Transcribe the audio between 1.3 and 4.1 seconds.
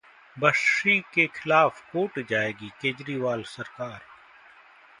खिलाफ कोर्ट जाएगी केजरीवाल सरकार